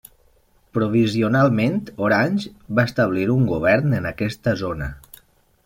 [0.77, 1.75] Provisionalment
[2.07, 4.93] Orange va establir un govern en aquesta zona.